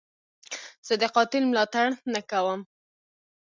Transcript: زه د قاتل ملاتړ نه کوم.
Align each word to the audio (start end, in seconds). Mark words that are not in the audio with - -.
زه 0.87 0.93
د 1.01 1.03
قاتل 1.15 1.43
ملاتړ 1.51 1.87
نه 2.13 2.21
کوم. 2.29 2.61